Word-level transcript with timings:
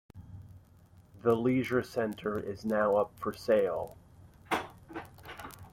The 1.21 1.35
leisure 1.35 1.83
centre 1.83 2.39
is 2.39 2.65
now 2.65 2.95
up 2.95 3.11
for 3.19 3.33
sale. 3.33 3.95